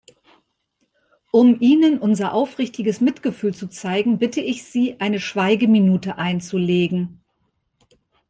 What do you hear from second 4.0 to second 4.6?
bitte